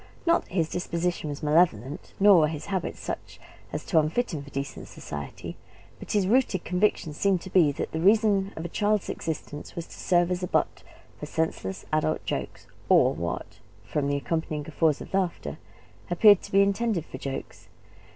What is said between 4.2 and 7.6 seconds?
him for decent society; but his rooted conviction seemed to